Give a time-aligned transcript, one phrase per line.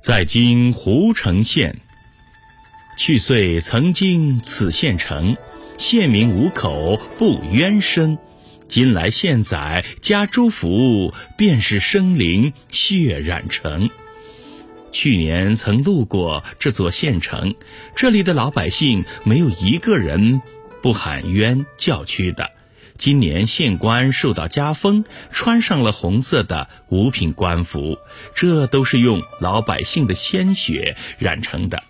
[0.00, 1.76] 在今湖城县。
[2.96, 5.36] 去岁曾经此县城，
[5.76, 8.16] 县民五口不冤声。
[8.66, 13.90] 今来县宰加诸福，便是生灵血染成。
[14.90, 17.54] 去年曾路过这座县城，
[17.94, 20.40] 这里的老百姓没有一个人
[20.82, 22.50] 不喊冤叫屈的。
[23.00, 27.96] 今年县官受到加封，穿上了红色的五品官服，
[28.34, 31.82] 这都是用老百姓的鲜血染成的。